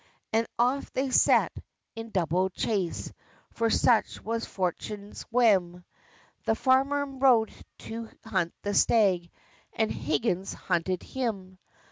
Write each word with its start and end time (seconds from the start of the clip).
And 0.33 0.47
off 0.57 0.91
they 0.93 1.11
set, 1.11 1.51
in 1.95 2.09
double 2.09 2.49
chase, 2.49 3.13
For 3.51 3.69
such 3.69 4.19
was 4.23 4.45
fortune's 4.47 5.21
whim, 5.29 5.85
The 6.45 6.55
farmer 6.55 7.05
rode 7.05 7.53
to 7.85 8.09
hunt 8.25 8.55
the 8.63 8.73
stag, 8.73 9.29
And 9.73 9.91
Huggins 9.93 10.53
hunted 10.55 11.03
him! 11.03 11.59